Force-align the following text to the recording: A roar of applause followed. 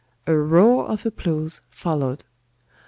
A 0.25 0.33
roar 0.35 0.87
of 0.87 1.05
applause 1.05 1.61
followed. 1.69 2.23